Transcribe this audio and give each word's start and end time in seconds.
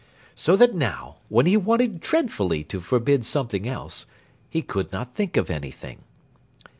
So 0.33 0.55
that 0.55 0.73
now, 0.73 1.17
though 1.29 1.41
he 1.41 1.55
wanted 1.55 1.99
dreadfully 1.99 2.63
to 2.63 2.81
forbid 2.81 3.23
something 3.23 3.67
else, 3.67 4.07
he 4.49 4.63
could 4.63 4.91
not 4.91 5.13
think 5.13 5.37
of 5.37 5.51
anything. 5.51 5.99